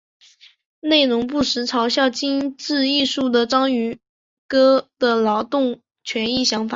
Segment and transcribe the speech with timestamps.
[0.79, 3.99] 内容不时嘲笑精致艺术和章鱼
[4.47, 6.69] 哥的劳工权益想法。